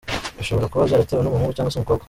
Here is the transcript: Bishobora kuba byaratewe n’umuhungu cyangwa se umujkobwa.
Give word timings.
Bishobora 0.37 0.69
kuba 0.71 0.87
byaratewe 0.89 1.21
n’umuhungu 1.21 1.55
cyangwa 1.55 1.71
se 1.71 1.77
umujkobwa. 1.77 1.99